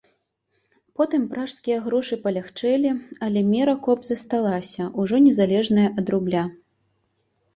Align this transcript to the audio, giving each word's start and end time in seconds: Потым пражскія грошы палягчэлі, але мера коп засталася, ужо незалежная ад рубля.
Потым 0.99 1.25
пражскія 1.33 1.77
грошы 1.87 2.15
палягчэлі, 2.23 2.93
але 3.27 3.43
мера 3.51 3.75
коп 3.87 3.99
засталася, 4.11 4.87
ужо 5.03 5.15
незалежная 5.29 5.87
ад 6.03 6.13
рубля. 6.15 6.43